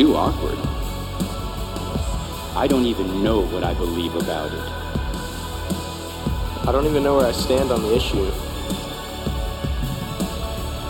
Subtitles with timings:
[0.00, 0.56] too awkward.
[2.56, 4.66] I don't even know what I believe about it.
[6.66, 8.24] I don't even know where I stand on the issue.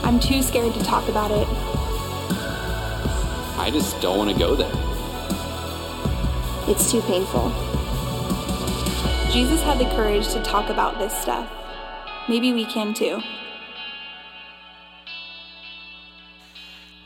[0.06, 1.48] I'm too scared to talk about it.
[3.58, 4.70] I just don't want to go there.
[6.68, 7.50] It's too painful.
[9.32, 11.50] Jesus had the courage to talk about this stuff.
[12.28, 13.20] Maybe we can too.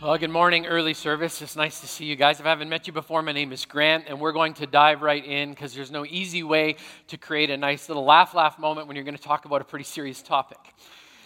[0.04, 1.40] Well, good morning, early service.
[1.40, 2.38] It's nice to see you guys.
[2.38, 5.00] If I haven't met you before, my name is Grant, and we're going to dive
[5.00, 6.77] right in because there's no easy way
[7.08, 9.64] to create a nice little laugh laugh moment when you're going to talk about a
[9.64, 10.58] pretty serious topic.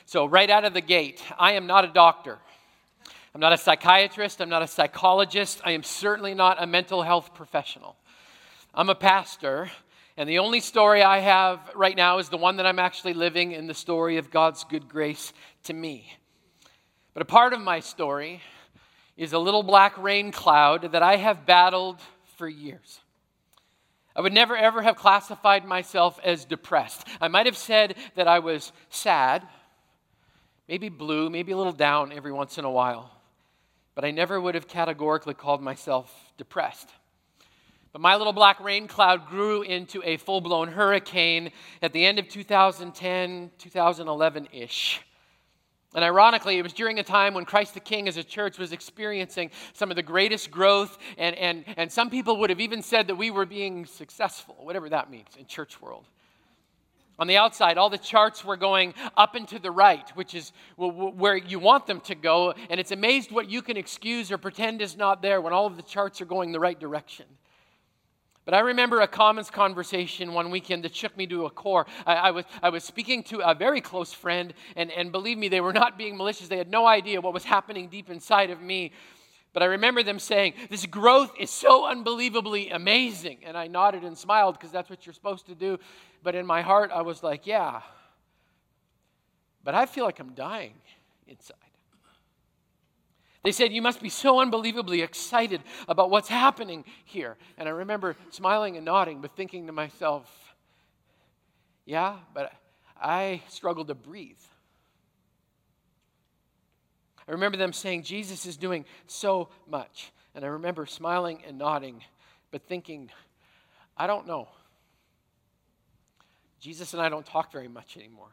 [0.06, 2.38] So, right out of the gate, I am not a doctor.
[3.34, 4.40] I'm not a psychiatrist.
[4.40, 5.60] I'm not a psychologist.
[5.64, 7.96] I am certainly not a mental health professional.
[8.72, 9.72] I'm a pastor,
[10.16, 13.50] and the only story I have right now is the one that I'm actually living
[13.50, 15.32] in the story of God's good grace
[15.64, 16.12] to me.
[17.12, 18.40] But a part of my story
[19.18, 22.00] is a little black rain cloud that I have battled
[22.36, 23.00] for years.
[24.14, 27.06] I would never ever have classified myself as depressed.
[27.20, 29.46] I might have said that I was sad,
[30.68, 33.10] maybe blue, maybe a little down every once in a while,
[33.96, 36.88] but I never would have categorically called myself depressed.
[37.92, 41.50] But my little black rain cloud grew into a full blown hurricane
[41.82, 45.00] at the end of 2010, 2011 ish.
[45.94, 48.72] And ironically, it was during a time when Christ the King as a church was
[48.72, 53.06] experiencing some of the greatest growth, and, and, and some people would have even said
[53.06, 56.04] that we were being successful, whatever that means in church world.
[57.18, 60.52] On the outside, all the charts were going up and to the right, which is
[60.76, 64.82] where you want them to go, and it's amazed what you can excuse or pretend
[64.82, 67.24] is not there when all of the charts are going the right direction.
[68.48, 71.86] But I remember a Commons conversation one weekend that shook me to a core.
[72.06, 75.48] I, I, was, I was speaking to a very close friend, and, and believe me,
[75.48, 76.48] they were not being malicious.
[76.48, 78.92] They had no idea what was happening deep inside of me.
[79.52, 83.40] But I remember them saying, This growth is so unbelievably amazing.
[83.44, 85.78] And I nodded and smiled because that's what you're supposed to do.
[86.22, 87.82] But in my heart, I was like, Yeah.
[89.62, 90.72] But I feel like I'm dying
[91.26, 91.57] inside.
[93.42, 97.36] They said, You must be so unbelievably excited about what's happening here.
[97.56, 100.28] And I remember smiling and nodding, but thinking to myself,
[101.86, 102.52] Yeah, but
[103.00, 104.36] I struggle to breathe.
[107.28, 110.12] I remember them saying, Jesus is doing so much.
[110.34, 112.02] And I remember smiling and nodding,
[112.50, 113.10] but thinking,
[113.96, 114.48] I don't know.
[116.60, 118.30] Jesus and I don't talk very much anymore.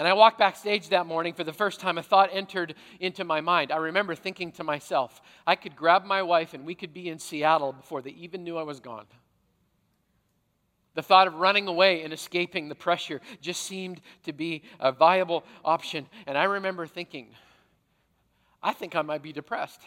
[0.00, 1.98] And I walked backstage that morning for the first time.
[1.98, 3.70] A thought entered into my mind.
[3.70, 7.18] I remember thinking to myself, I could grab my wife and we could be in
[7.18, 9.04] Seattle before they even knew I was gone.
[10.94, 15.44] The thought of running away and escaping the pressure just seemed to be a viable
[15.66, 16.06] option.
[16.26, 17.34] And I remember thinking,
[18.62, 19.82] I think I might be depressed.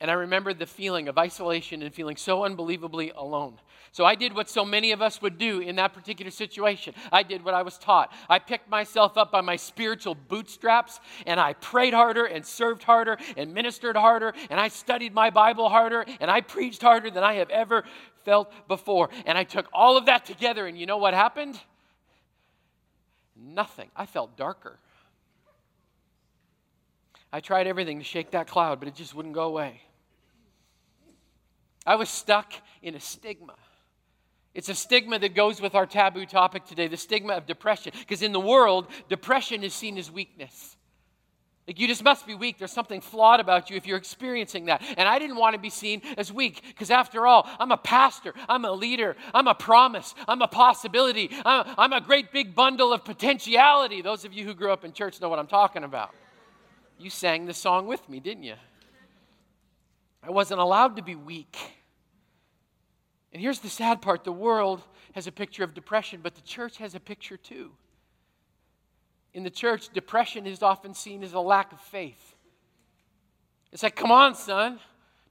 [0.00, 3.58] And I remembered the feeling of isolation and feeling so unbelievably alone.
[3.92, 6.94] So I did what so many of us would do in that particular situation.
[7.12, 8.12] I did what I was taught.
[8.28, 13.18] I picked myself up by my spiritual bootstraps and I prayed harder and served harder
[13.36, 17.34] and ministered harder and I studied my Bible harder and I preached harder than I
[17.34, 17.84] have ever
[18.24, 19.10] felt before.
[19.26, 21.58] And I took all of that together and you know what happened?
[23.36, 23.90] Nothing.
[23.96, 24.78] I felt darker.
[27.32, 29.82] I tried everything to shake that cloud, but it just wouldn't go away.
[31.86, 32.52] I was stuck
[32.82, 33.54] in a stigma.
[34.54, 37.92] It's a stigma that goes with our taboo topic today the stigma of depression.
[37.98, 40.76] Because in the world, depression is seen as weakness.
[41.68, 42.58] Like you just must be weak.
[42.58, 44.82] There's something flawed about you if you're experiencing that.
[44.96, 48.34] And I didn't want to be seen as weak because, after all, I'm a pastor,
[48.48, 52.92] I'm a leader, I'm a promise, I'm a possibility, I'm, I'm a great big bundle
[52.92, 54.02] of potentiality.
[54.02, 56.12] Those of you who grew up in church know what I'm talking about.
[56.98, 58.56] You sang the song with me, didn't you?
[60.22, 61.56] I wasn't allowed to be weak.
[63.32, 64.82] And here's the sad part the world
[65.12, 67.70] has a picture of depression, but the church has a picture too.
[69.32, 72.34] In the church, depression is often seen as a lack of faith.
[73.72, 74.80] It's like, come on, son.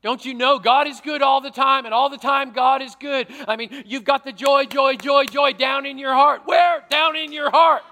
[0.01, 2.95] Don't you know God is good all the time, and all the time God is
[2.95, 3.27] good?
[3.49, 6.43] I mean, you've got the joy, joy, joy, joy down in your heart.
[6.45, 6.85] Where?
[6.89, 7.83] Down in your heart.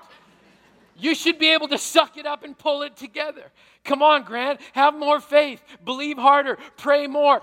[0.97, 3.51] You should be able to suck it up and pull it together.
[3.87, 4.59] Come on, Grant.
[4.73, 5.63] Have more faith.
[5.83, 6.57] Believe harder.
[6.75, 7.41] Pray more.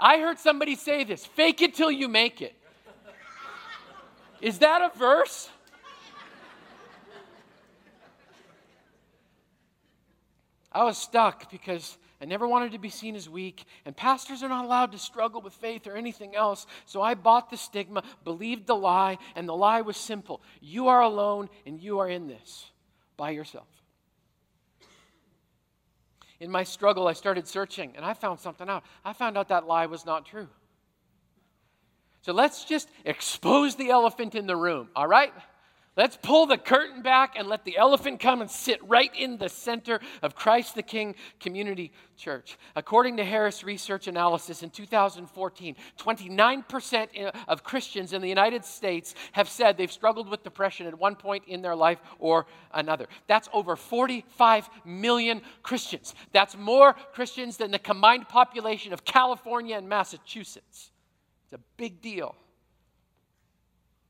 [0.00, 2.56] I heard somebody say this fake it till you make it.
[4.40, 5.48] Is that a verse?
[10.72, 14.48] I was stuck because I never wanted to be seen as weak, and pastors are
[14.48, 16.66] not allowed to struggle with faith or anything else.
[16.86, 21.02] So I bought the stigma, believed the lie, and the lie was simple you are
[21.02, 22.70] alone and you are in this
[23.16, 23.83] by yourself.
[26.40, 28.84] In my struggle, I started searching and I found something out.
[29.04, 30.48] I found out that lie was not true.
[32.22, 35.32] So let's just expose the elephant in the room, all right?
[35.96, 39.48] Let's pull the curtain back and let the elephant come and sit right in the
[39.48, 42.58] center of Christ the King Community Church.
[42.74, 49.48] According to Harris Research Analysis in 2014, 29% of Christians in the United States have
[49.48, 53.06] said they've struggled with depression at one point in their life or another.
[53.28, 56.16] That's over 45 million Christians.
[56.32, 60.90] That's more Christians than the combined population of California and Massachusetts.
[61.44, 62.34] It's a big deal.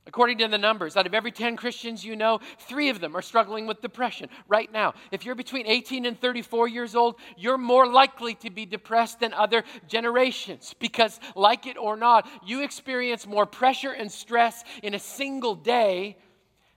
[0.07, 3.23] According to the numbers, out of every 10 Christians you know, three of them are
[3.23, 4.93] struggling with depression right now.
[5.11, 9.33] If you're between 18 and 34 years old, you're more likely to be depressed than
[9.33, 14.99] other generations because, like it or not, you experience more pressure and stress in a
[14.99, 16.19] single day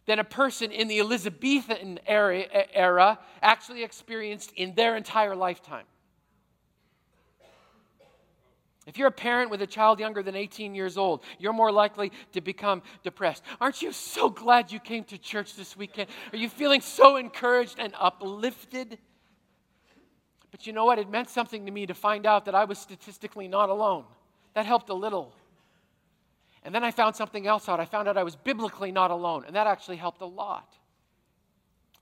[0.05, 5.83] than a person in the Elizabethan era actually experienced in their entire lifetime.
[8.87, 12.13] If you're a parent with a child younger than 18 years old, you're more likely
[12.31, 13.43] to become depressed.
[13.59, 16.09] Aren't you so glad you came to church this weekend?
[16.31, 18.97] Are you feeling so encouraged and uplifted?
[20.51, 20.99] But you know what?
[20.99, 24.05] It meant something to me to find out that I was statistically not alone.
[24.53, 25.33] That helped a little.
[26.63, 27.81] And then I found something else out.
[27.81, 30.77] I found out I was biblically not alone, and that actually helped a lot.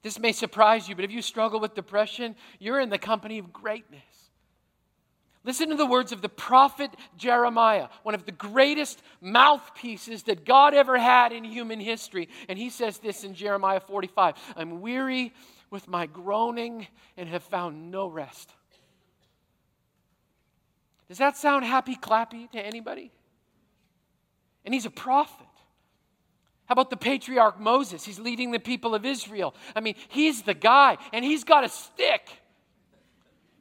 [0.04, 3.52] This may surprise you, but if you struggle with depression, you're in the company of
[3.52, 4.25] greatness.
[5.46, 10.74] Listen to the words of the prophet Jeremiah, one of the greatest mouthpieces that God
[10.74, 12.30] ever had in human history.
[12.50, 15.34] And he says this in Jeremiah 45 I'm weary
[15.70, 18.50] with my groaning and have found no rest.
[21.08, 23.12] Does that sound happy clappy to anybody?
[24.66, 25.46] And he's a prophet.
[26.66, 28.04] How about the patriarch Moses?
[28.04, 29.54] He's leading the people of Israel.
[29.76, 32.28] I mean, he's the guy, and he's got a stick.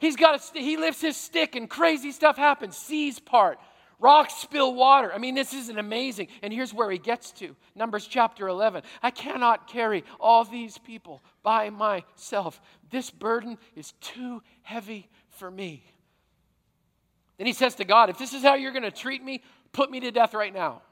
[0.05, 2.77] He's got a, he lifts his stick and crazy stuff happens.
[2.77, 3.59] Seas part,
[3.99, 5.11] rocks spill water.
[5.11, 6.29] I mean, this isn't amazing.
[6.43, 8.83] And here's where he gets to Numbers chapter 11.
[9.03, 12.61] I cannot carry all these people by myself.
[12.91, 15.83] This burden is too heavy for me.
[17.39, 19.43] Then he says to God, If this is how you're going to treat me,
[19.73, 20.83] put me to death right now.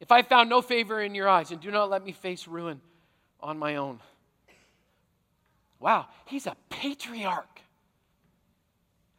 [0.00, 2.82] If I found no favor in your eyes, and do not let me face ruin
[3.40, 4.00] on my own.
[5.84, 7.60] Wow, he's a patriarch.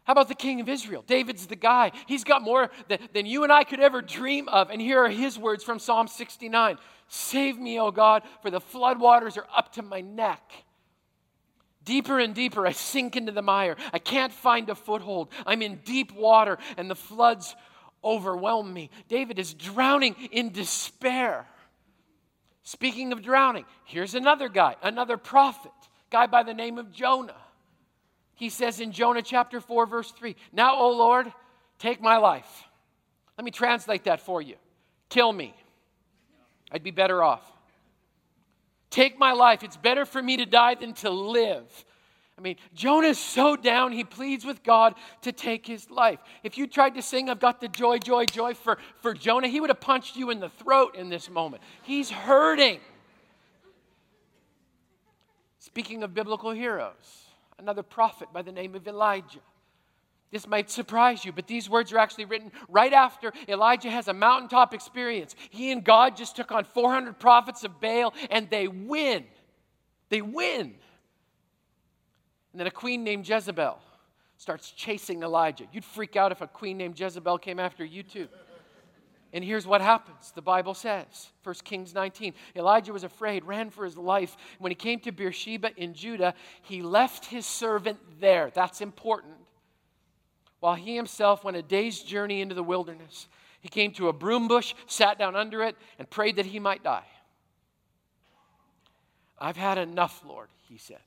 [0.04, 1.04] How about the king of Israel?
[1.06, 1.92] David's the guy.
[2.08, 4.72] He's got more than, than, you and I could ever dream of.
[4.72, 9.38] And here are his words from Psalm 69 Save me, O God, for the floodwaters
[9.38, 10.42] are up to my neck.
[11.84, 13.76] Deeper and deeper, I sink into the mire.
[13.94, 15.30] I can't find a foothold.
[15.46, 17.56] I'm in deep water, and the floods
[18.04, 18.90] overwhelm me.
[19.08, 21.46] David is drowning in despair.
[22.64, 25.72] Speaking of drowning, here's another guy, another prophet
[26.16, 27.36] guy by the name of Jonah.
[28.36, 31.30] He says in Jonah chapter 4, verse 3 Now, O Lord,
[31.78, 32.64] take my life.
[33.38, 34.56] Let me translate that for you.
[35.10, 35.54] Kill me.
[36.72, 37.44] I'd be better off.
[38.90, 39.62] Take my life.
[39.62, 41.66] It's better for me to die than to live.
[42.38, 46.20] I mean, Jonah's so down, he pleads with God to take his life.
[46.44, 49.60] If you tried to sing, I've got the joy, joy, joy for, for Jonah, he
[49.60, 51.62] would have punched you in the throat in this moment.
[51.84, 52.80] He's hurting.
[55.66, 57.26] Speaking of biblical heroes,
[57.58, 59.40] another prophet by the name of Elijah.
[60.30, 64.14] This might surprise you, but these words are actually written right after Elijah has a
[64.14, 65.36] mountaintop experience.
[65.50, 69.26] He and God just took on 400 prophets of Baal, and they win.
[70.10, 70.76] They win.
[72.52, 73.80] And then a queen named Jezebel
[74.38, 75.66] starts chasing Elijah.
[75.74, 78.28] You'd freak out if a queen named Jezebel came after you, too.
[79.36, 82.34] And here's what happens the Bible says, 1 Kings 19.
[82.56, 84.38] Elijah was afraid, ran for his life.
[84.60, 88.50] When he came to Beersheba in Judah, he left his servant there.
[88.56, 89.34] That's important.
[90.62, 93.28] While he himself went a day's journey into the wilderness,
[93.60, 96.82] he came to a broom bush, sat down under it, and prayed that he might
[96.82, 97.06] die.
[99.38, 101.02] I've had enough, Lord, he said.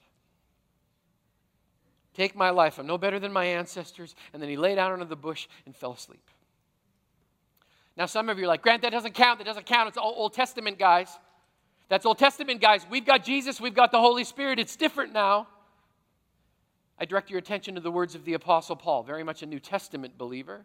[2.12, 2.78] Take my life.
[2.78, 4.14] I'm no better than my ancestors.
[4.35, 6.20] And then he lay down under the bush and fell asleep.
[7.99, 9.40] Now, some of you are like, Grant, that doesn't count.
[9.40, 9.88] That doesn't count.
[9.88, 11.19] It's all Old Testament, guys.
[11.88, 12.87] That's Old Testament, guys.
[12.88, 14.61] We've got Jesus, we've got the Holy Spirit.
[14.61, 15.49] It's different now.
[16.97, 19.59] I direct your attention to the words of the Apostle Paul, very much a New
[19.59, 20.64] Testament believer,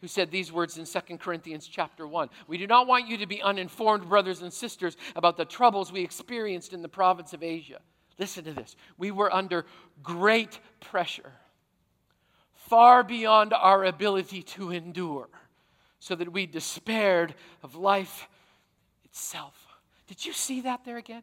[0.00, 2.28] who said these words in 2 Corinthians chapter 1.
[2.46, 6.02] We do not want you to be uninformed, brothers and sisters, about the troubles we
[6.02, 7.80] experienced in the province of Asia.
[8.18, 8.76] Listen to this.
[8.98, 9.66] We were under
[10.02, 11.32] great pressure,
[12.52, 15.28] far beyond our ability to endure
[15.98, 18.28] so that we despaired of life
[19.04, 19.54] itself.
[20.06, 21.22] Did you see that there again?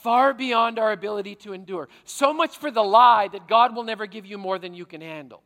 [0.00, 1.88] far beyond our ability to endure.
[2.04, 5.00] So much for the lie that God will never give you more than you can
[5.00, 5.42] handle.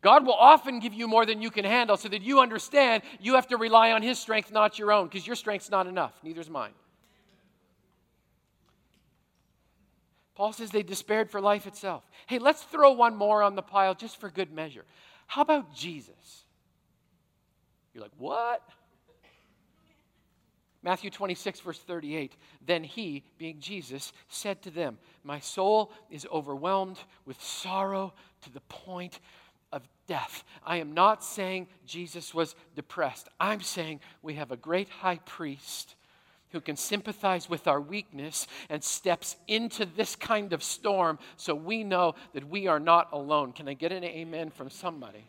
[0.00, 3.34] God will often give you more than you can handle so that you understand you
[3.34, 6.12] have to rely on His strength, not your own, because your strength's not enough.
[6.24, 6.72] Neither's mine.
[10.34, 12.02] Paul says they despaired for life itself.
[12.26, 14.84] Hey, let's throw one more on the pile just for good measure.
[15.32, 16.44] How about Jesus?
[17.94, 18.60] You're like, what?
[20.82, 22.36] Matthew 26, verse 38.
[22.66, 28.12] Then he, being Jesus, said to them, My soul is overwhelmed with sorrow
[28.42, 29.20] to the point
[29.72, 30.44] of death.
[30.66, 33.30] I am not saying Jesus was depressed.
[33.40, 35.94] I'm saying we have a great high priest
[36.52, 41.82] who can sympathize with our weakness and steps into this kind of storm so we
[41.82, 43.52] know that we are not alone.
[43.52, 45.24] Can I get an amen from somebody?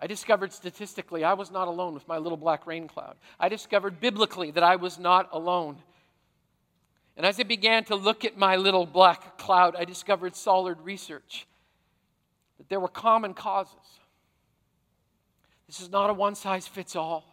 [0.00, 3.16] I discovered statistically I was not alone with my little black rain cloud.
[3.38, 5.76] I discovered biblically that I was not alone.
[7.16, 11.46] And as I began to look at my little black cloud, I discovered solid research
[12.56, 13.74] that there were common causes.
[15.66, 17.29] This is not a one size fits all.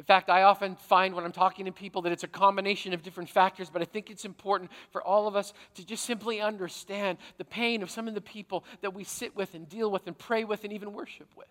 [0.00, 3.02] In fact, I often find when I'm talking to people that it's a combination of
[3.02, 7.18] different factors, but I think it's important for all of us to just simply understand
[7.36, 10.16] the pain of some of the people that we sit with and deal with and
[10.16, 11.48] pray with and even worship with.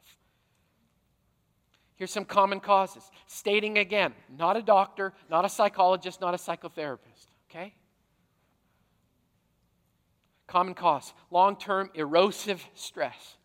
[1.95, 3.03] Here's some common causes.
[3.27, 7.75] Stating again, not a doctor, not a psychologist, not a psychotherapist, okay?
[10.47, 13.37] Common cause long term erosive stress.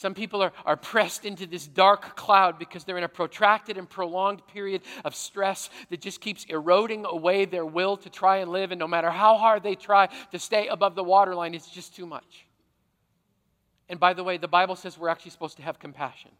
[0.00, 3.86] Some people are, are pressed into this dark cloud because they're in a protracted and
[3.86, 8.72] prolonged period of stress that just keeps eroding away their will to try and live.
[8.72, 12.06] And no matter how hard they try to stay above the waterline, it's just too
[12.06, 12.46] much.
[13.90, 16.30] And by the way, the Bible says we're actually supposed to have compassion.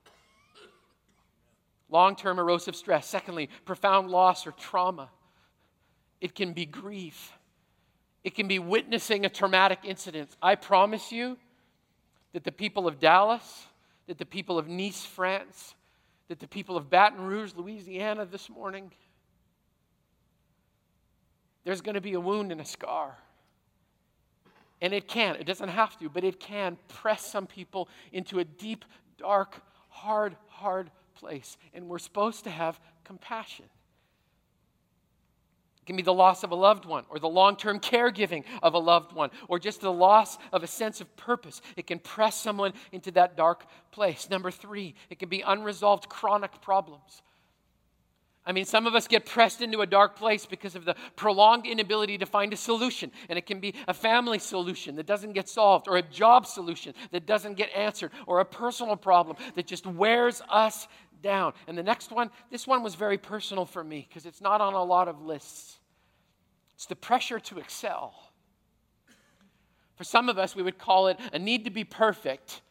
[1.91, 3.07] Long term erosive stress.
[3.07, 5.11] Secondly, profound loss or trauma.
[6.23, 7.35] It can be grief,
[8.25, 10.35] it can be witnessing a traumatic incident.
[10.41, 11.37] I promise you
[12.33, 13.67] that the people of Dallas,
[14.07, 15.75] that the people of Nice, France,
[16.29, 18.93] that the people of Baton Rouge, Louisiana this morning,
[21.65, 23.17] there's going to be a wound and a scar.
[24.81, 28.45] And it can, it doesn't have to, but it can press some people into a
[28.45, 28.85] deep,
[29.19, 31.59] dark, hard, hard place.
[31.75, 33.67] And we're supposed to have compassion.
[35.83, 38.75] It can be the loss of a loved one, or the long term caregiving of
[38.75, 41.63] a loved one, or just the loss of a sense of purpose.
[41.77, 44.29] It can press someone into that dark place.
[44.29, 47.23] Number three, it can be unresolved chronic problems.
[48.45, 51.67] I mean, some of us get pressed into a dark place because of the prolonged
[51.67, 53.13] inability to find a solution.
[53.29, 56.95] And it can be a family solution that doesn't get solved, or a job solution
[57.11, 60.89] that doesn't get answered, or a personal problem that just wears us
[61.23, 61.53] down.
[61.67, 64.75] And the next one, this one was very personal for me because it's not on
[64.75, 65.79] a lot of lists.
[66.75, 68.15] It's the pressure to excel.
[69.97, 72.63] For some of us, we would call it a need to be perfect.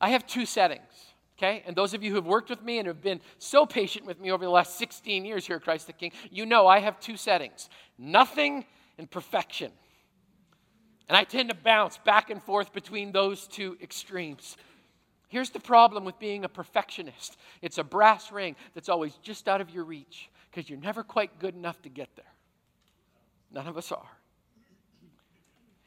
[0.00, 0.82] I have two settings,
[1.36, 1.64] okay?
[1.66, 4.20] And those of you who have worked with me and have been so patient with
[4.20, 7.00] me over the last 16 years here at Christ the King, you know I have
[7.00, 7.68] two settings
[7.98, 8.64] nothing
[8.98, 9.72] and perfection.
[11.08, 14.56] And I tend to bounce back and forth between those two extremes.
[15.36, 19.60] Here's the problem with being a perfectionist it's a brass ring that's always just out
[19.60, 22.32] of your reach because you're never quite good enough to get there.
[23.52, 24.08] None of us are.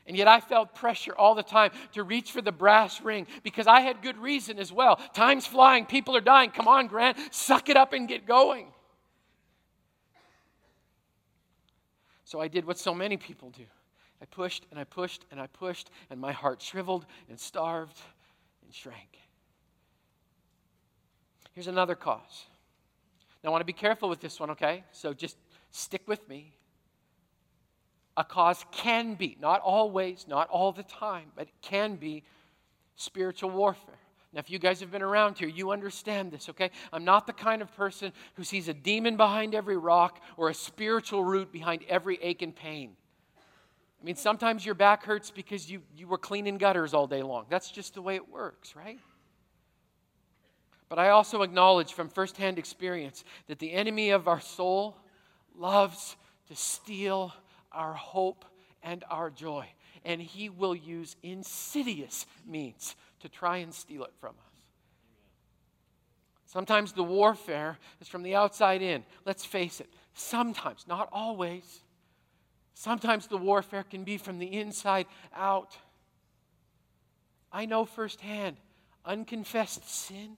[0.05, 3.65] And yet I felt pressure all the time to reach for the brass ring because
[3.65, 4.97] I had good reason as well.
[5.15, 6.51] Time's flying, people are dying.
[6.51, 8.67] Come on, Grant, suck it up and get going.
[12.23, 13.65] So I did what so many people do.
[14.21, 17.99] I pushed and I pushed and I pushed, and my heart shriveled and starved
[18.63, 19.17] and shrank.
[21.59, 22.45] Here's another cause.
[23.43, 24.85] Now, I want to be careful with this one, okay?
[24.93, 25.35] So just
[25.71, 26.53] stick with me.
[28.15, 32.23] A cause can be, not always, not all the time, but it can be
[32.95, 33.99] spiritual warfare.
[34.31, 36.71] Now, if you guys have been around here, you understand this, okay?
[36.93, 40.53] I'm not the kind of person who sees a demon behind every rock or a
[40.53, 42.91] spiritual root behind every ache and pain.
[44.01, 47.47] I mean, sometimes your back hurts because you, you were cleaning gutters all day long.
[47.49, 48.99] That's just the way it works, right?
[50.89, 54.97] But I also acknowledge from firsthand experience that the enemy of our soul
[55.55, 56.15] loves
[56.47, 57.31] to steal
[57.71, 58.43] our hope
[58.81, 59.67] and our joy.
[60.03, 64.49] And he will use insidious means to try and steal it from us.
[66.45, 69.03] Sometimes the warfare is from the outside in.
[69.23, 69.89] Let's face it.
[70.15, 71.81] Sometimes, not always.
[72.73, 75.05] Sometimes the warfare can be from the inside
[75.35, 75.77] out.
[77.51, 78.57] I know firsthand
[79.05, 80.37] unconfessed sin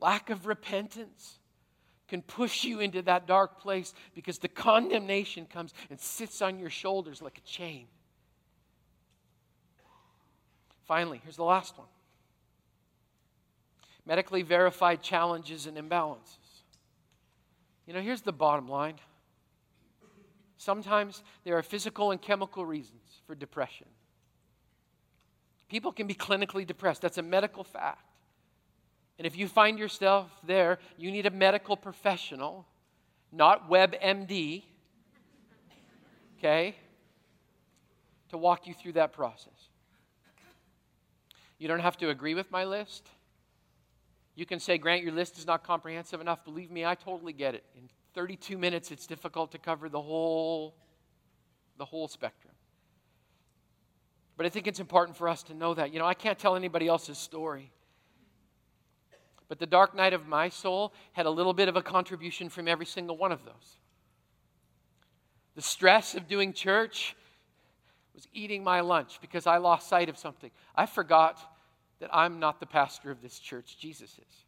[0.00, 1.38] lack of repentance,
[2.08, 6.70] can push you into that dark place because the condemnation comes and sits on your
[6.70, 7.86] shoulders like a chain.
[10.86, 11.86] Finally, here's the last one
[14.06, 16.36] medically verified challenges and imbalances.
[17.86, 18.96] You know, here's the bottom line.
[20.56, 23.86] Sometimes there are physical and chemical reasons for depression.
[25.68, 27.02] People can be clinically depressed.
[27.02, 28.09] That's a medical fact.
[29.20, 32.66] And if you find yourself there, you need a medical professional,
[33.30, 34.62] not WebMD,
[36.38, 36.74] okay,
[38.30, 39.68] to walk you through that process.
[41.58, 43.10] You don't have to agree with my list.
[44.36, 46.42] You can say, Grant, your list is not comprehensive enough.
[46.42, 47.64] Believe me, I totally get it.
[47.76, 50.74] In 32 minutes, it's difficult to cover the whole,
[51.76, 52.54] the whole spectrum.
[54.38, 55.92] But I think it's important for us to know that.
[55.92, 57.70] You know, I can't tell anybody else's story.
[59.50, 62.68] But the dark night of my soul had a little bit of a contribution from
[62.68, 63.78] every single one of those.
[65.56, 67.16] The stress of doing church
[68.14, 70.52] was eating my lunch because I lost sight of something.
[70.76, 71.40] I forgot
[71.98, 74.44] that I'm not the pastor of this church, Jesus is.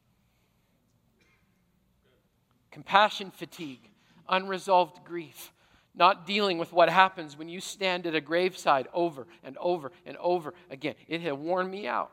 [2.71, 3.91] Compassion fatigue,
[4.29, 5.53] unresolved grief,
[5.97, 10.17] not dealing with what happens when you stand at a graveside over and over and
[10.19, 10.95] over again.
[11.09, 12.13] It had worn me out.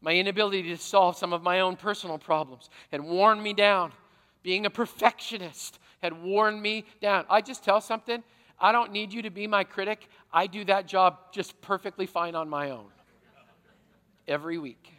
[0.00, 3.92] My inability to solve some of my own personal problems had worn me down.
[4.42, 7.24] Being a perfectionist had worn me down.
[7.28, 8.22] I just tell something,
[8.60, 10.08] I don't need you to be my critic.
[10.32, 12.86] I do that job just perfectly fine on my own
[14.28, 14.92] every week.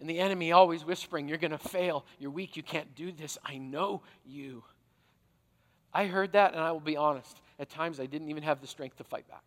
[0.00, 2.04] And the enemy always whispering, You're going to fail.
[2.18, 2.56] You're weak.
[2.56, 3.38] You can't do this.
[3.44, 4.64] I know you.
[5.94, 7.40] I heard that, and I will be honest.
[7.58, 9.44] At times, I didn't even have the strength to fight back.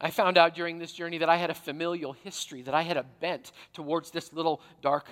[0.00, 2.96] I found out during this journey that I had a familial history, that I had
[2.96, 5.06] a bent towards this little dark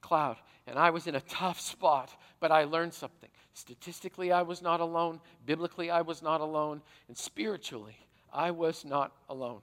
[0.00, 0.36] cloud.
[0.66, 3.30] And I was in a tough spot, but I learned something.
[3.54, 5.20] Statistically, I was not alone.
[5.46, 6.82] Biblically, I was not alone.
[7.06, 7.96] And spiritually,
[8.32, 9.60] I was not alone.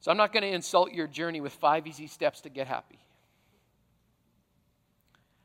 [0.00, 2.98] So I'm not going to insult your journey with five easy steps to get happy.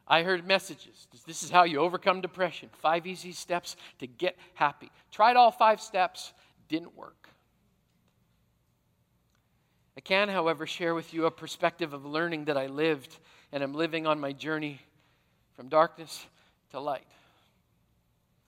[0.09, 1.07] I heard messages.
[1.27, 2.69] This is how you overcome depression.
[2.73, 4.89] Five easy steps to get happy.
[5.11, 6.33] Tried all five steps,
[6.67, 7.29] didn't work.
[9.95, 13.17] I can, however, share with you a perspective of learning that I lived
[13.51, 14.79] and am living on my journey
[15.53, 16.25] from darkness
[16.71, 17.05] to light.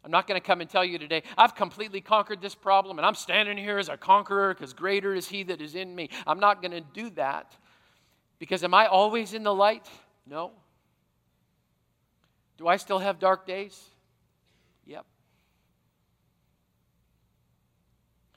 [0.04, 3.06] I'm not going to come and tell you today, I've completely conquered this problem and
[3.06, 6.10] I'm standing here as a conqueror because greater is He that is in me.
[6.26, 7.56] I'm not going to do that
[8.39, 9.88] because am I always in the light?
[10.26, 10.52] No.
[12.62, 13.84] Do I still have dark days?
[14.86, 15.04] Yep.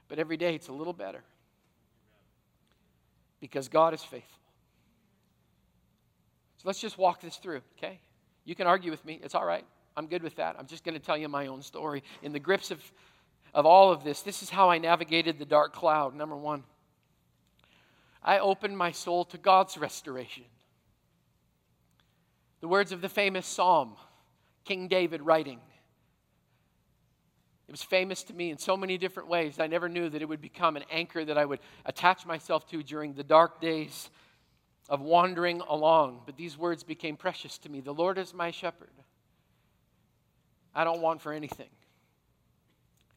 [0.08, 1.22] But every day it's a little better
[3.38, 4.40] because God is faithful.
[6.56, 8.00] So let's just walk this through, okay?
[8.46, 9.66] You can argue with me, it's all right.
[9.94, 10.56] I'm good with that.
[10.58, 12.02] I'm just going to tell you my own story.
[12.22, 12.80] In the grips of,
[13.52, 16.16] of all of this, this is how I navigated the dark cloud.
[16.16, 16.64] Number one,
[18.22, 20.44] I opened my soul to God's restoration.
[22.62, 23.96] The words of the famous psalm,
[24.64, 25.60] King David writing.
[27.66, 29.58] It was famous to me in so many different ways.
[29.58, 32.82] I never knew that it would become an anchor that I would attach myself to
[32.82, 34.10] during the dark days
[34.88, 36.22] of wandering along.
[36.26, 37.80] But these words became precious to me.
[37.80, 38.90] The Lord is my shepherd.
[40.74, 41.70] I don't want for anything.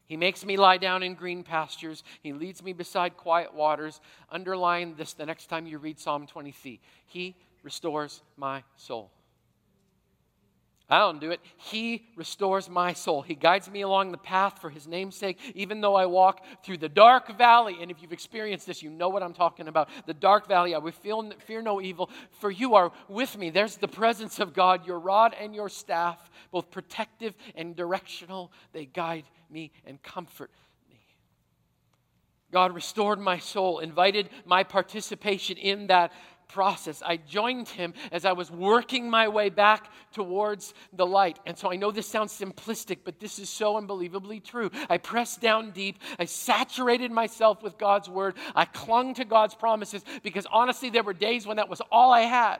[0.06, 2.02] He makes me lie down in green pastures.
[2.22, 4.00] He leads me beside quiet waters.
[4.30, 6.80] Underline this the next time you read Psalm 23.
[7.04, 9.10] He restores my soul.
[10.90, 11.40] I don't do it.
[11.58, 13.20] He restores my soul.
[13.20, 16.88] He guides me along the path for his namesake, even though I walk through the
[16.88, 17.76] dark valley.
[17.82, 19.90] And if you've experienced this, you know what I'm talking about.
[20.06, 22.08] The dark valley, I will feel, fear no evil,
[22.40, 23.50] for you are with me.
[23.50, 28.50] There's the presence of God, your rod and your staff, both protective and directional.
[28.72, 30.50] They guide me and comfort
[30.88, 31.00] me.
[32.50, 36.12] God restored my soul, invited my participation in that
[36.48, 37.02] process.
[37.04, 41.38] I joined him as I was working my way back towards the light.
[41.46, 44.70] And so I know this sounds simplistic, but this is so unbelievably true.
[44.88, 45.98] I pressed down deep.
[46.18, 48.34] I saturated myself with God's word.
[48.56, 52.22] I clung to God's promises because honestly, there were days when that was all I
[52.22, 52.56] had.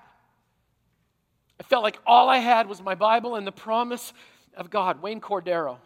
[1.59, 4.13] I felt like all I had was my Bible and the promise
[4.57, 5.03] of God.
[5.03, 5.79] Wayne Cordeiro,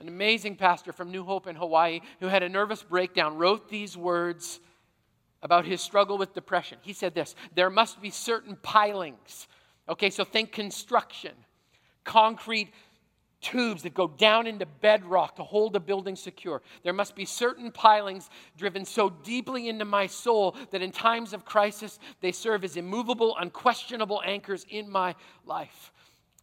[0.00, 3.96] an amazing pastor from New Hope in Hawaii, who had a nervous breakdown, wrote these
[3.96, 4.60] words
[5.44, 6.78] about his struggle with depression.
[6.82, 9.46] He said this there must be certain pilings.
[9.88, 11.32] Okay, so think construction,
[12.02, 12.72] concrete
[13.42, 16.62] tubes that go down into bedrock to hold a building secure.
[16.82, 21.44] There must be certain pilings driven so deeply into my soul that in times of
[21.44, 25.92] crisis, they serve as immovable, unquestionable anchors in my life.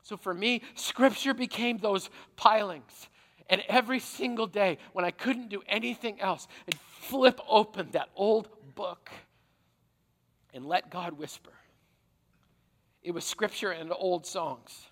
[0.03, 3.09] So for me, Scripture became those pilings.
[3.49, 8.47] And every single day, when I couldn't do anything else, I'd flip open that old
[8.75, 9.09] book
[10.53, 11.51] and let God whisper.
[13.03, 14.87] It was Scripture and old songs.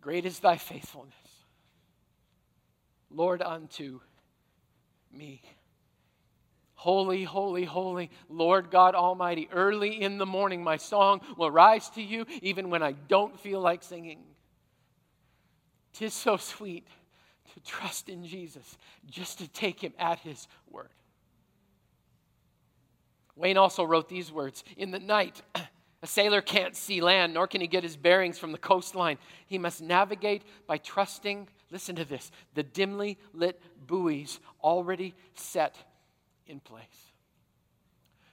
[0.00, 1.14] Great is thy faithfulness,
[3.10, 4.00] Lord, unto
[5.12, 5.42] me.
[6.74, 9.46] Holy, holy, holy, Lord God Almighty.
[9.52, 13.60] Early in the morning, my song will rise to you, even when I don't feel
[13.60, 14.20] like singing.
[15.92, 16.86] Tis so sweet
[17.54, 20.88] to trust in Jesus, just to take him at his word.
[23.36, 25.42] Wayne also wrote these words In the night,
[26.02, 29.18] a sailor can't see land, nor can he get his bearings from the coastline.
[29.46, 35.76] He must navigate by trusting, listen to this, the dimly lit buoys already set
[36.46, 36.84] in place.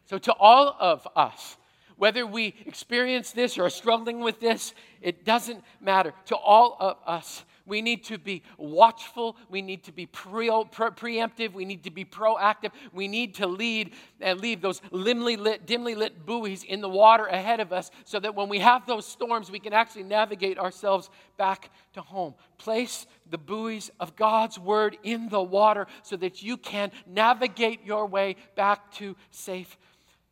[0.06, 1.58] So, to all of us,
[1.97, 6.13] whether we experience this or are struggling with this, it doesn't matter.
[6.27, 9.36] To all of us, we need to be watchful.
[9.49, 11.53] We need to be pre- pre- preemptive.
[11.53, 12.71] We need to be proactive.
[12.93, 17.25] We need to lead and leave those dimly lit, dimly lit buoys in the water
[17.25, 21.10] ahead of us so that when we have those storms, we can actually navigate ourselves
[21.38, 22.34] back to home.
[22.58, 28.06] Place the buoys of God's word in the water so that you can navigate your
[28.06, 29.77] way back to safe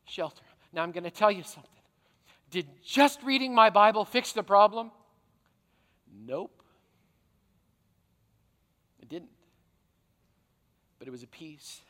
[0.06, 0.42] shelter.
[0.72, 1.70] Now, I'm going to tell you something.
[2.50, 4.90] Did just reading my Bible fix the problem?
[6.26, 6.55] Nope.
[9.06, 9.30] It didn't.
[10.98, 11.80] But it was a piece.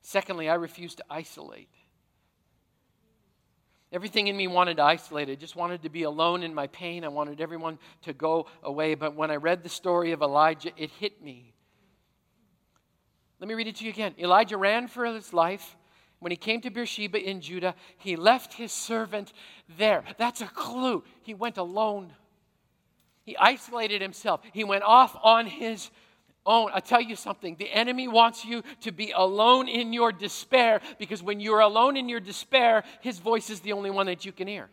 [0.00, 1.68] Secondly, I refused to isolate.
[3.92, 5.28] Everything in me wanted to isolate.
[5.28, 7.02] I just wanted to be alone in my pain.
[7.02, 8.94] I wanted everyone to go away.
[8.94, 11.54] But when I read the story of Elijah, it hit me.
[13.40, 14.14] Let me read it to you again.
[14.20, 15.76] Elijah ran for his life.
[16.20, 19.32] When he came to Beersheba in Judah, he left his servant
[19.76, 20.04] there.
[20.18, 21.02] That's a clue.
[21.22, 22.12] He went alone.
[23.24, 24.40] He isolated himself.
[24.52, 25.90] He went off on his
[26.44, 26.70] own.
[26.74, 31.22] I tell you something the enemy wants you to be alone in your despair because
[31.22, 34.48] when you're alone in your despair, his voice is the only one that you can
[34.48, 34.68] hear.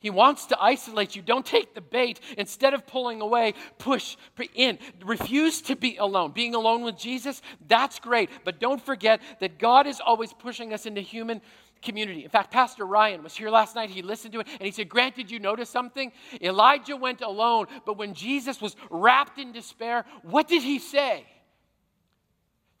[0.00, 1.20] He wants to isolate you.
[1.20, 2.20] Don't take the bait.
[2.38, 4.16] Instead of pulling away, push
[4.54, 4.78] in.
[5.04, 6.32] Refuse to be alone.
[6.32, 8.30] Being alone with Jesus, that's great.
[8.42, 11.42] But don't forget that God is always pushing us into human
[11.82, 12.24] community.
[12.24, 13.90] In fact, Pastor Ryan was here last night.
[13.90, 16.12] He listened to it and he said, Grant, did you notice something?
[16.40, 21.26] Elijah went alone, but when Jesus was wrapped in despair, what did he say?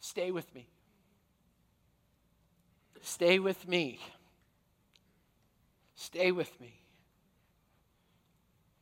[0.00, 0.68] Stay with me.
[3.02, 4.00] Stay with me.
[5.94, 6.80] Stay with me.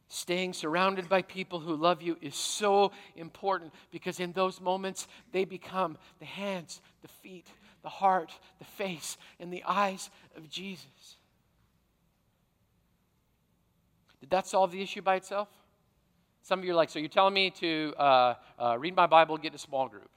[0.08, 5.44] Staying surrounded by people who love you is so important because in those moments they
[5.44, 7.46] become the hands, the feet,
[7.82, 11.16] the heart, the face, and the eyes of Jesus.
[14.20, 15.48] Did that solve the issue by itself?
[16.42, 19.36] Some of you are like, so you're telling me to uh, uh, read my Bible,
[19.36, 20.10] get in a small group.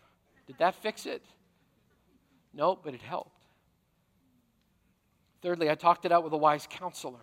[0.48, 1.24] Did that fix it?
[2.54, 3.38] No, but it helped.
[5.42, 7.20] Thirdly, I talked it out with a wise counselor.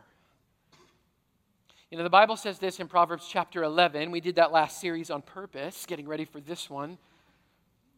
[1.91, 4.11] You know, the Bible says this in Proverbs chapter 11.
[4.11, 6.99] We did that last series on purpose, getting ready for this one.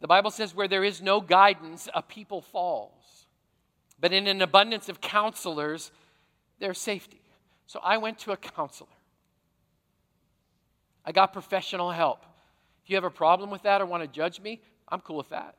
[0.01, 3.27] The Bible says, where there is no guidance, a people falls.
[3.99, 5.91] But in an abundance of counselors,
[6.59, 7.21] there's safety.
[7.67, 8.89] So I went to a counselor.
[11.05, 12.25] I got professional help.
[12.83, 14.59] If you have a problem with that or want to judge me,
[14.89, 15.55] I'm cool with that.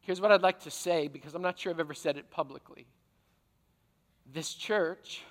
[0.00, 2.86] Here's what I'd like to say because I'm not sure I've ever said it publicly.
[4.32, 5.22] This church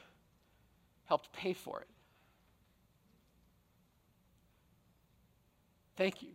[1.05, 1.87] helped pay for it.
[5.97, 6.29] Thank you.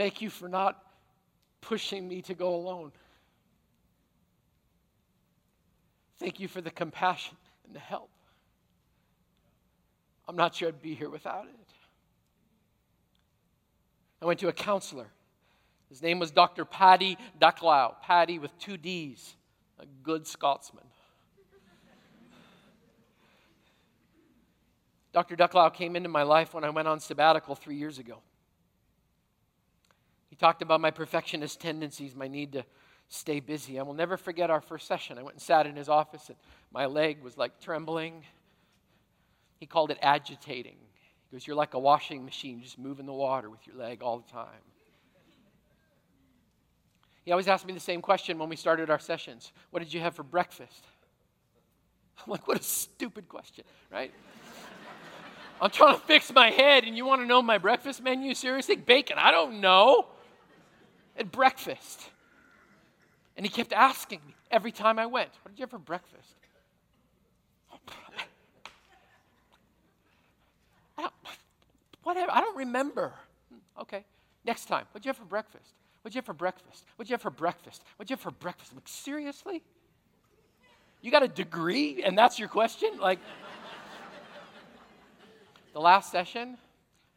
[0.00, 0.82] Thank you for not
[1.60, 2.90] pushing me to go alone.
[6.18, 7.36] Thank you for the compassion
[7.66, 8.08] and the help.
[10.26, 11.72] I'm not sure I'd be here without it.
[14.22, 15.08] I went to a counselor.
[15.90, 16.64] His name was Dr.
[16.64, 19.34] Paddy Ducklow, Paddy with two D's,
[19.78, 20.84] a good Scotsman.
[25.12, 25.36] Dr.
[25.36, 28.22] Ducklow came into my life when I went on sabbatical three years ago.
[30.40, 32.64] Talked about my perfectionist tendencies, my need to
[33.10, 33.78] stay busy.
[33.78, 35.18] I will never forget our first session.
[35.18, 36.38] I went and sat in his office, and
[36.72, 38.24] my leg was like trembling.
[39.58, 40.76] He called it agitating.
[41.28, 44.18] He goes, You're like a washing machine, just moving the water with your leg all
[44.18, 44.62] the time.
[47.26, 50.00] He always asked me the same question when we started our sessions What did you
[50.00, 50.86] have for breakfast?
[52.24, 54.10] I'm like, What a stupid question, right?
[55.60, 58.32] I'm trying to fix my head, and you want to know my breakfast menu?
[58.32, 58.76] Seriously?
[58.76, 59.18] Bacon?
[59.18, 60.06] I don't know.
[61.20, 62.08] At breakfast.
[63.36, 66.34] And he kept asking me every time I went, What did you have for breakfast?
[70.96, 71.12] I don't,
[72.02, 72.32] whatever.
[72.32, 73.12] I don't remember.
[73.78, 74.04] Okay.
[74.46, 74.86] Next time.
[74.92, 75.74] What'd you have for breakfast?
[76.02, 76.84] What'd you have for breakfast?
[76.96, 77.84] What'd you have for breakfast?
[77.96, 78.74] What'd you have for breakfast?
[78.74, 79.62] Like, seriously?
[81.02, 82.98] You got a degree and that's your question?
[82.98, 83.18] Like,
[85.74, 86.56] the last session,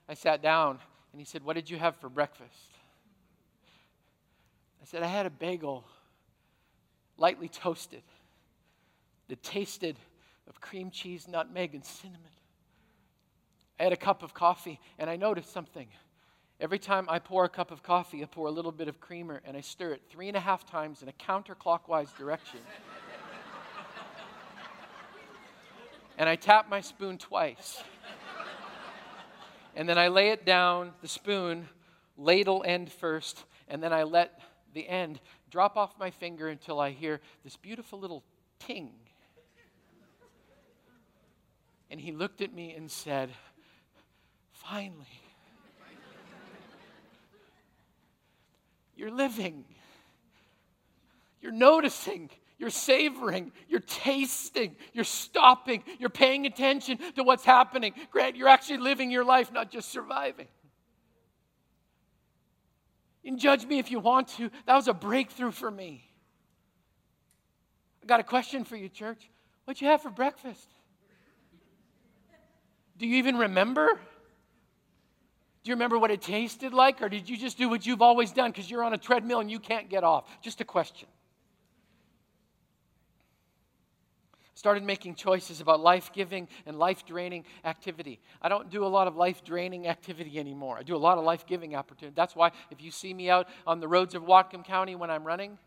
[0.09, 0.79] I sat down
[1.13, 2.72] and he said, What did you have for breakfast?
[4.83, 5.85] I said, I had a bagel,
[7.17, 8.03] lightly toasted,
[9.29, 9.95] that tasted
[10.49, 12.19] of cream cheese, nutmeg, and cinnamon.
[13.79, 15.87] I had a cup of coffee, and I noticed something.
[16.59, 19.41] Every time I pour a cup of coffee, I pour a little bit of creamer
[19.45, 22.59] and I stir it three and a half times in a counterclockwise direction.
[26.17, 27.83] and I tap my spoon twice.
[29.75, 31.67] And then I lay it down, the spoon,
[32.17, 34.39] ladle end first, and then I let
[34.73, 38.23] the end drop off my finger until I hear this beautiful little
[38.59, 38.91] ting.
[41.89, 43.29] And he looked at me and said,
[44.51, 45.05] Finally.
[48.95, 49.65] You're living.
[51.41, 52.29] You're noticing.
[52.57, 53.51] You're savoring.
[53.67, 54.75] You're tasting.
[54.93, 55.83] You're stopping.
[55.99, 57.93] You're paying attention to what's happening.
[58.11, 60.47] Grant, you're actually living your life, not just surviving.
[63.23, 64.51] You can judge me if you want to.
[64.65, 66.03] That was a breakthrough for me.
[68.03, 69.29] I got a question for you, church.
[69.63, 70.67] What'd you have for breakfast?
[72.97, 73.87] Do you even remember?
[75.63, 78.33] Do you remember what it tasted like, or did you just do what you've always
[78.33, 80.25] done because you're on a treadmill and you can't get off?
[80.41, 81.07] Just a question.
[84.63, 88.21] Started making choices about life giving and life draining activity.
[88.41, 90.77] I don't do a lot of life draining activity anymore.
[90.77, 92.13] I do a lot of life giving opportunity.
[92.15, 95.25] That's why if you see me out on the roads of Whatcom County when I'm
[95.25, 95.57] running,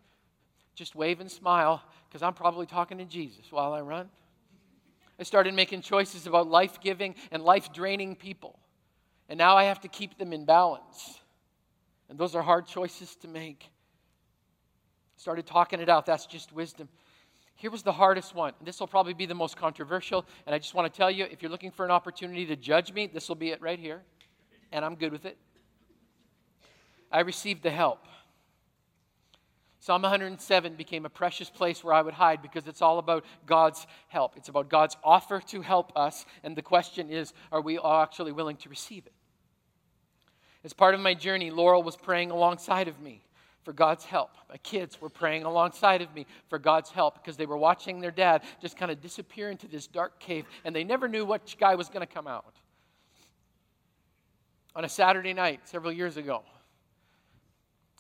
[0.75, 4.09] just wave and smile because I'm probably talking to Jesus while I run.
[5.21, 8.59] I started making choices about life giving and life draining people.
[9.29, 11.21] And now I have to keep them in balance.
[12.09, 13.69] And those are hard choices to make.
[15.19, 16.07] Started talking it out.
[16.07, 16.89] That's just wisdom.
[17.57, 18.53] Here was the hardest one.
[18.63, 20.27] This will probably be the most controversial.
[20.47, 22.93] And I just want to tell you if you're looking for an opportunity to judge
[22.93, 24.03] me, this will be it right here.
[24.73, 25.39] And I'm good with it.
[27.11, 28.07] I received the help.
[29.81, 33.87] Psalm 107 became a precious place where I would hide because it's all about God's
[34.09, 34.37] help.
[34.37, 36.27] It's about God's offer to help us.
[36.43, 39.13] And the question is are we actually willing to receive it?
[40.63, 43.26] As part of my journey, Laurel was praying alongside of me
[43.67, 44.31] for God's help.
[44.49, 48.13] My kids were praying alongside of me for God's help because they were watching their
[48.13, 51.75] dad just kind of disappear into this dark cave and they never knew which guy
[51.75, 52.55] was going to come out.
[54.77, 56.45] On a Saturday night several years ago,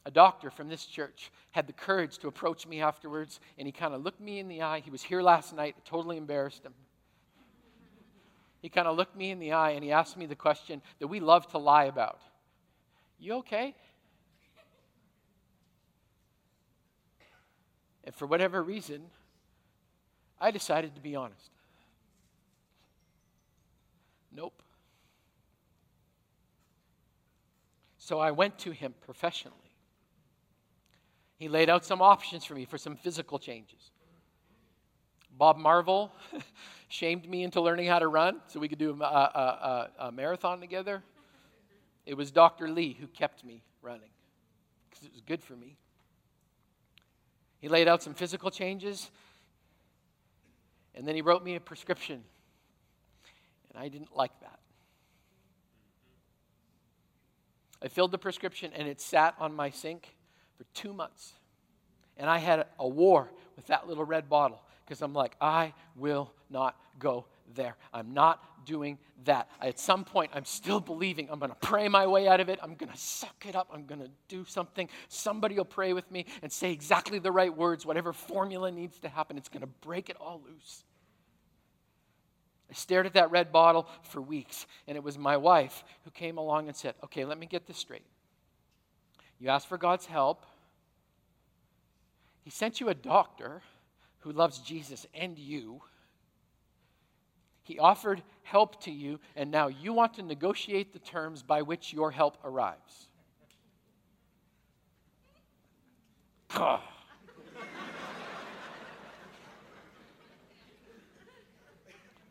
[0.05, 3.92] a doctor from this church had the courage to approach me afterwards and he kind
[3.92, 4.79] of looked me in the eye.
[4.79, 6.74] He was here last night, totally embarrassed him.
[8.62, 11.09] He kind of looked me in the eye and he asked me the question that
[11.09, 12.20] we love to lie about.
[13.18, 13.74] You okay?
[18.07, 19.03] And for whatever reason,
[20.40, 21.51] I decided to be honest.
[24.33, 24.62] Nope.
[27.99, 29.57] So I went to him professionally.
[31.38, 33.90] He laid out some options for me for some physical changes.
[35.37, 36.12] Bob Marvel
[36.88, 40.12] shamed me into learning how to run so we could do a, a, a, a
[40.12, 41.03] marathon together.
[42.07, 42.69] It was Dr.
[42.69, 44.09] Lee who kept me running
[44.88, 45.77] because it was good for me.
[47.59, 49.11] He laid out some physical changes,
[50.95, 52.23] and then he wrote me a prescription.
[53.71, 54.59] And I didn't like that.
[57.83, 60.14] I filled the prescription, and it sat on my sink
[60.57, 61.35] for two months.
[62.16, 66.33] And I had a war with that little red bottle because I'm like, I will
[66.49, 67.76] not go there.
[67.92, 69.48] I'm not doing that.
[69.61, 72.59] At some point, I'm still believing I'm going to pray my way out of it.
[72.62, 73.68] I'm going to suck it up.
[73.72, 74.88] I'm going to do something.
[75.09, 79.09] Somebody will pray with me and say exactly the right words, whatever formula needs to
[79.09, 79.37] happen.
[79.38, 80.85] It's going to break it all loose.
[82.70, 86.37] I stared at that red bottle for weeks, and it was my wife who came
[86.37, 88.02] along and said, Okay, let me get this straight.
[89.38, 90.44] You asked for God's help.
[92.42, 93.62] He sent you a doctor
[94.20, 95.82] who loves Jesus and you.
[97.66, 101.92] He offered help to you, and now you want to negotiate the terms by which
[101.92, 103.09] your help arrives.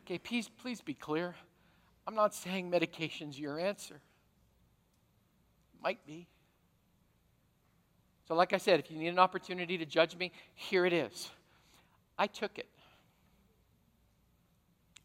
[0.05, 1.35] okay, please, please be clear.
[2.07, 3.99] I'm not saying medication's your answer.
[5.83, 6.27] Might be.
[8.29, 11.29] So, like I said, if you need an opportunity to judge me, here it is.
[12.17, 12.69] I took it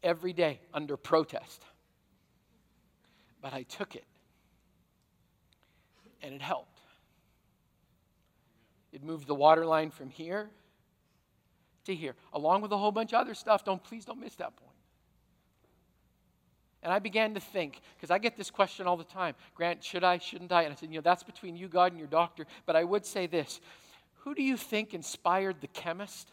[0.03, 1.63] every day under protest.
[3.41, 4.05] But I took it,
[6.21, 6.79] and it helped.
[8.91, 10.49] It moved the water line from here
[11.85, 13.63] to here, along with a whole bunch of other stuff.
[13.63, 14.71] Don't please don't miss that point.
[16.83, 20.03] And I began to think, because I get this question all the time Grant, should
[20.03, 20.63] I, shouldn't I?
[20.63, 22.45] And I said, you know, that's between you, God, and your doctor.
[22.65, 23.61] But I would say this
[24.17, 26.31] Who do you think inspired the chemist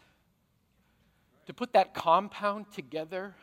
[1.45, 3.35] to put that compound together,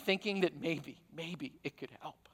[0.00, 2.28] thinking that maybe, maybe it could help?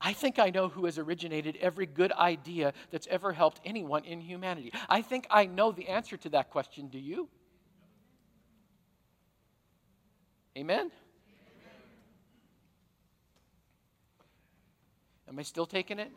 [0.00, 4.20] I think I know who has originated every good idea that's ever helped anyone in
[4.20, 4.72] humanity.
[4.88, 6.88] I think I know the answer to that question.
[6.88, 7.28] Do you?
[10.56, 10.90] Amen?
[15.28, 16.10] Am I still taking it?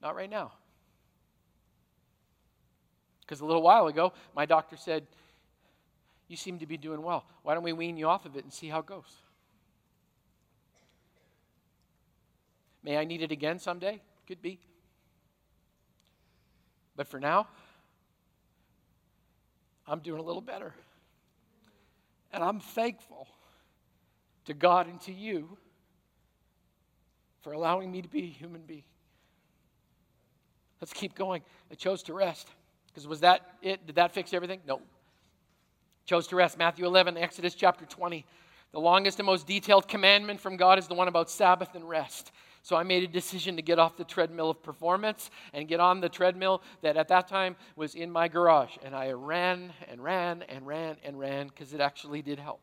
[0.00, 0.52] Not right now.
[3.20, 5.06] Because a little while ago, my doctor said,
[6.32, 7.26] You seem to be doing well.
[7.42, 9.20] Why don't we wean you off of it and see how it goes?
[12.82, 14.00] May I need it again someday?
[14.26, 14.58] Could be.
[16.96, 17.48] But for now,
[19.86, 20.72] I'm doing a little better.
[22.32, 23.28] And I'm thankful
[24.46, 25.58] to God and to you
[27.42, 28.84] for allowing me to be a human being.
[30.80, 31.42] Let's keep going.
[31.70, 32.48] I chose to rest.
[32.86, 33.86] Because was that it?
[33.86, 34.60] Did that fix everything?
[34.66, 34.80] No.
[36.04, 36.58] Chose to rest.
[36.58, 38.26] Matthew 11, Exodus chapter 20.
[38.72, 42.32] The longest and most detailed commandment from God is the one about Sabbath and rest.
[42.62, 46.00] So I made a decision to get off the treadmill of performance and get on
[46.00, 48.76] the treadmill that at that time was in my garage.
[48.84, 52.62] And I ran and ran and ran and ran because it actually did help.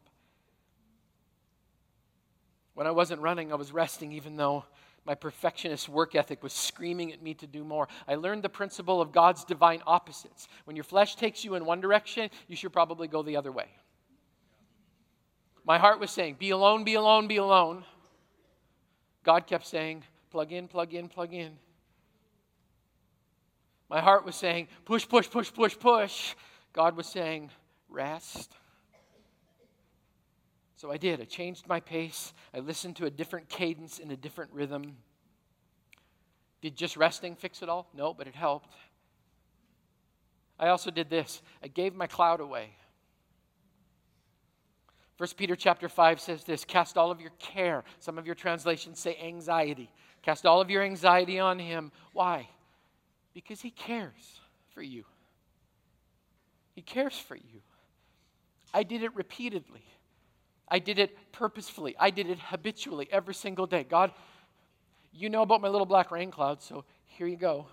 [2.73, 4.63] When I wasn't running, I was resting, even though
[5.09, 7.87] my perfectionist work ethic was screaming at me to do more.
[8.07, 10.47] I learned the principle of God's divine opposites.
[10.65, 13.65] When your flesh takes you in one direction, you should probably go the other way.
[15.65, 17.85] My heart was saying, Be alone, be alone, be alone.
[19.23, 21.57] God kept saying, Plug in, plug in, plug in.
[23.89, 26.35] My heart was saying, Push, push, push, push, push.
[26.71, 27.49] God was saying,
[27.89, 28.53] Rest.
[30.79, 31.19] So I did.
[31.19, 32.33] I changed my pace.
[32.53, 34.95] I listened to a different cadence in a different rhythm.
[36.61, 37.89] Did just resting fix it all?
[37.93, 38.73] No, but it helped.
[40.57, 41.41] I also did this.
[41.61, 42.69] I gave my cloud away.
[45.17, 47.83] 1 Peter chapter 5 says this cast all of your care.
[47.99, 49.91] Some of your translations say anxiety.
[50.21, 51.91] Cast all of your anxiety on him.
[52.13, 52.47] Why?
[53.33, 54.39] Because he cares
[54.73, 55.03] for you.
[56.73, 57.59] He cares for you.
[58.73, 59.83] I did it repeatedly.
[60.71, 61.95] I did it purposefully.
[61.99, 63.83] I did it habitually every single day.
[63.83, 64.11] God,
[65.11, 67.67] you know about my little black rain cloud, so here you go.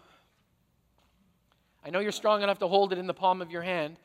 [1.84, 3.98] I know you're strong enough to hold it in the palm of your hand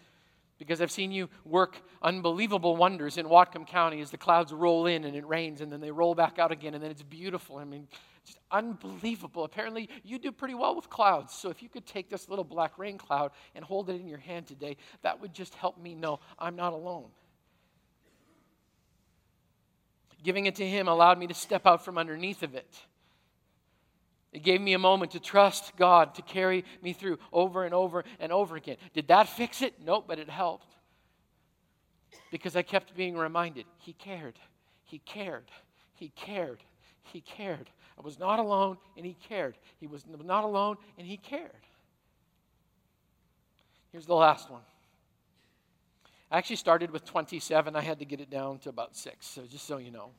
[0.59, 5.05] because I've seen you work unbelievable wonders in Whatcom County as the clouds roll in
[5.05, 7.57] and it rains and then they roll back out again and then it's beautiful.
[7.57, 7.87] I mean,
[8.23, 9.43] just unbelievable.
[9.43, 11.33] Apparently, you do pretty well with clouds.
[11.33, 14.19] So if you could take this little black rain cloud and hold it in your
[14.19, 17.09] hand today, that would just help me know I'm not alone.
[20.23, 22.77] Giving it to Him allowed me to step out from underneath of it.
[24.31, 28.05] It gave me a moment to trust God to carry me through over and over
[28.19, 28.77] and over again.
[28.93, 29.73] Did that fix it?
[29.83, 30.73] Nope, but it helped.
[32.31, 34.39] Because I kept being reminded He cared.
[34.85, 35.51] He cared.
[35.95, 36.63] He cared.
[37.03, 37.69] He cared.
[37.97, 39.57] I was not alone and He cared.
[39.79, 41.51] He was not alone and He cared.
[43.91, 44.61] Here's the last one.
[46.31, 47.75] I actually started with 27.
[47.75, 50.11] I had to get it down to about six, so just so you know.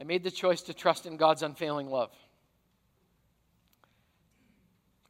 [0.00, 2.12] I made the choice to trust in God's unfailing love.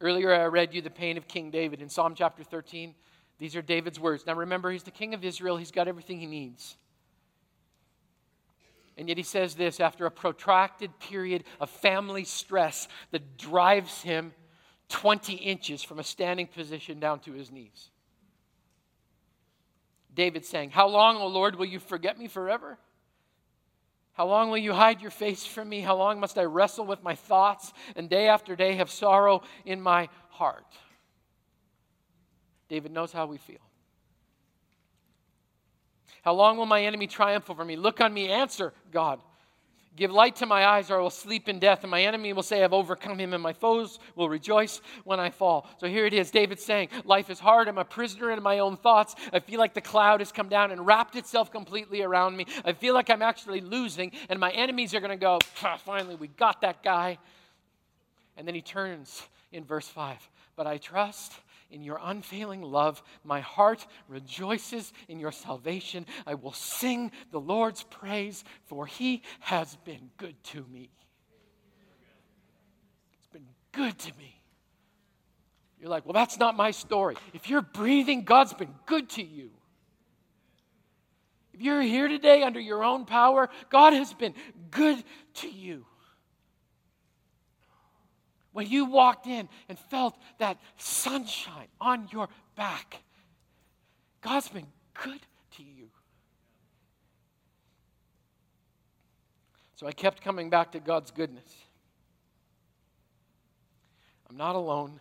[0.01, 2.95] Earlier, I read you the pain of King David in Psalm chapter 13.
[3.39, 4.25] These are David's words.
[4.27, 6.77] Now, remember, he's the king of Israel, he's got everything he needs.
[8.97, 14.33] And yet, he says this after a protracted period of family stress that drives him
[14.89, 17.91] 20 inches from a standing position down to his knees.
[20.15, 22.79] David saying, How long, O Lord, will you forget me forever?
[24.13, 25.81] How long will you hide your face from me?
[25.81, 29.81] How long must I wrestle with my thoughts and day after day have sorrow in
[29.81, 30.67] my heart?
[32.69, 33.61] David knows how we feel.
[36.23, 37.77] How long will my enemy triumph over me?
[37.77, 39.21] Look on me, answer, God.
[39.99, 42.45] Give light to my eyes, or I will sleep in death, and my enemy will
[42.45, 45.69] say, I've overcome him, and my foes will rejoice when I fall.
[45.79, 47.67] So here it is David saying, Life is hard.
[47.67, 49.17] I'm a prisoner in my own thoughts.
[49.33, 52.47] I feel like the cloud has come down and wrapped itself completely around me.
[52.65, 55.41] I feel like I'm actually losing, and my enemies are going to go,
[55.85, 57.19] Finally, we got that guy.
[58.37, 60.17] And then he turns in verse 5
[60.55, 61.33] But I trust
[61.71, 63.03] in your unfailing love.
[63.25, 66.07] My heart rejoices in your salvation.
[66.27, 70.91] I will sing the Lord's praise, for he has been good to me.
[73.19, 74.41] It's been good to me.
[75.81, 77.17] You're like, well, that's not my story.
[77.35, 79.51] If you're breathing, God's been good to you.
[81.53, 84.35] If you're here today under your own power, God has been
[84.71, 85.03] good
[85.35, 85.87] to you.
[88.59, 93.03] When you walked in and felt that sunshine on your back,
[94.21, 94.67] God's been
[95.01, 95.21] good
[95.59, 95.91] to you.
[99.77, 101.55] So I kept coming back to God's goodness.
[104.29, 104.99] I'm not alone.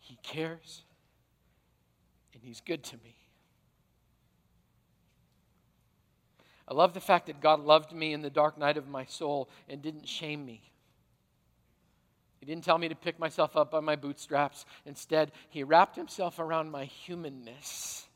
[0.00, 0.82] He cares,
[2.34, 3.14] and He's good to me.
[6.66, 9.48] I love the fact that God loved me in the dark night of my soul
[9.68, 10.62] and didn't shame me.
[12.40, 14.64] He didn't tell me to pick myself up by my bootstraps.
[14.86, 18.06] Instead, he wrapped himself around my humanness.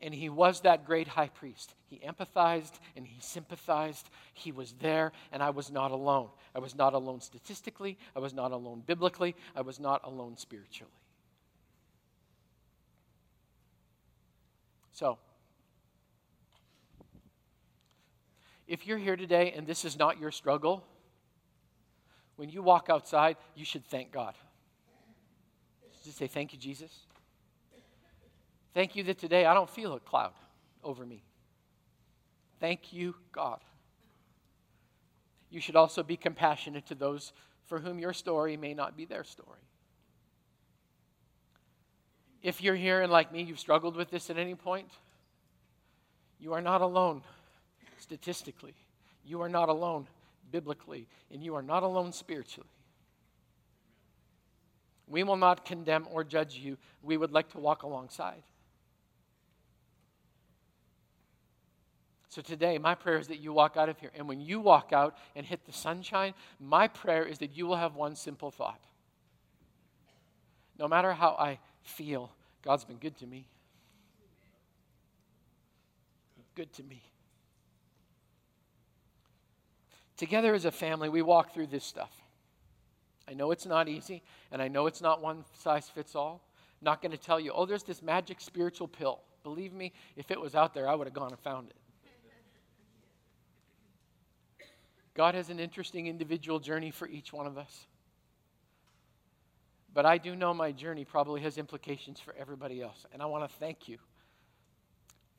[0.00, 1.74] And he was that great high priest.
[1.88, 4.08] He empathized and he sympathized.
[4.32, 6.28] He was there, and I was not alone.
[6.54, 7.98] I was not alone statistically.
[8.14, 9.34] I was not alone biblically.
[9.56, 10.92] I was not alone spiritually.
[14.92, 15.18] So,
[18.68, 20.84] if you're here today and this is not your struggle,
[22.40, 24.34] when you walk outside, you should thank God.
[26.02, 26.90] Just say, Thank you, Jesus.
[28.72, 30.32] Thank you that today I don't feel a cloud
[30.82, 31.22] over me.
[32.58, 33.60] Thank you, God.
[35.50, 37.34] You should also be compassionate to those
[37.66, 39.60] for whom your story may not be their story.
[42.42, 44.88] If you're here and, like me, you've struggled with this at any point,
[46.38, 47.20] you are not alone
[47.98, 48.72] statistically.
[49.26, 50.06] You are not alone
[50.50, 52.68] biblically, and you are not alone spiritually.
[55.06, 56.78] We will not condemn or judge you.
[57.02, 58.42] We would like to walk alongside.
[62.28, 64.12] So today, my prayer is that you walk out of here.
[64.14, 67.76] And when you walk out and hit the sunshine, my prayer is that you will
[67.76, 68.80] have one simple thought.
[70.78, 72.30] No matter how I feel,
[72.62, 73.48] God's been good to me.
[76.54, 77.02] Good to me.
[80.20, 82.12] Together as a family, we walk through this stuff.
[83.26, 86.42] I know it's not easy, and I know it's not one size fits all.
[86.78, 89.22] I'm not going to tell you, oh, there's this magic spiritual pill.
[89.44, 91.76] Believe me, if it was out there, I would have gone and found it.
[95.14, 97.86] God has an interesting individual journey for each one of us.
[99.94, 103.06] But I do know my journey probably has implications for everybody else.
[103.14, 103.96] And I want to thank you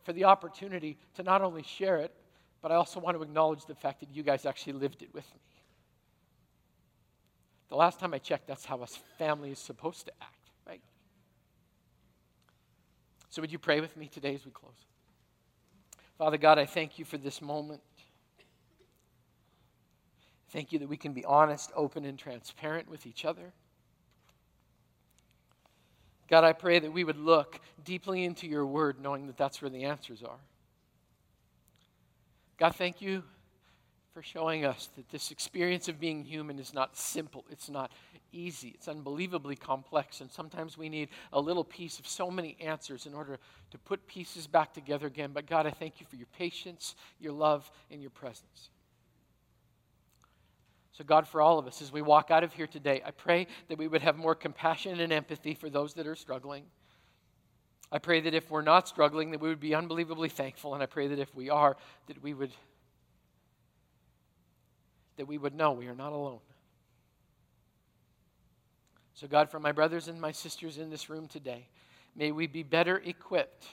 [0.06, 2.16] for the opportunity to not only share it,
[2.62, 5.26] but I also want to acknowledge the fact that you guys actually lived it with
[5.34, 5.40] me.
[7.70, 8.88] The last time I checked, that's how a
[9.18, 10.82] family is supposed to act, right?
[13.30, 14.86] So, would you pray with me today as we close?
[16.18, 17.82] Father God, I thank you for this moment.
[20.50, 23.54] Thank you that we can be honest, open, and transparent with each other.
[26.30, 29.70] God, I pray that we would look deeply into your word, knowing that that's where
[29.72, 30.40] the answers are.
[32.62, 33.24] God, thank you
[34.14, 37.92] for showing us that this experience of being human is not simple, it's not
[38.32, 43.08] easy, it's unbelievably complex, and sometimes we need a little piece of so many answers
[43.08, 43.40] in order
[43.72, 45.32] to put pieces back together again.
[45.34, 48.70] But God, I thank you for your patience, your love, and your presence.
[50.92, 53.48] So, God, for all of us, as we walk out of here today, I pray
[53.70, 56.66] that we would have more compassion and empathy for those that are struggling.
[57.92, 60.74] I pray that if we're not struggling, that we would be unbelievably thankful.
[60.74, 61.76] And I pray that if we are,
[62.08, 62.52] that we would
[65.18, 66.40] that we would know we are not alone.
[69.14, 71.68] So, God, for my brothers and my sisters in this room today,
[72.16, 73.68] may we be better equipped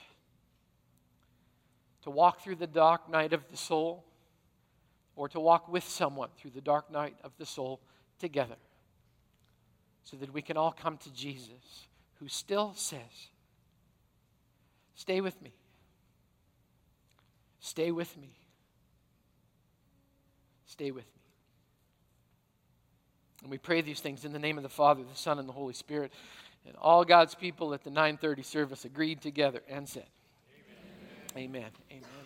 [2.03, 4.05] to walk through the dark night of the soul
[5.17, 7.81] or to walk with someone through the dark night of the soul
[8.19, 8.57] together
[10.05, 11.87] so that we can all come to Jesus,
[12.19, 13.31] who still says,
[14.99, 15.53] Stay with me.
[17.61, 18.37] Stay with me.
[20.67, 21.23] Stay with me.
[23.43, 25.53] And we pray these things in the name of the Father, the Son, and the
[25.53, 26.13] Holy Spirit.
[26.67, 30.07] And all God's people at the 930 service agreed together and said,
[31.37, 31.61] Amen.
[31.61, 31.71] Amen.
[31.93, 32.18] Amen.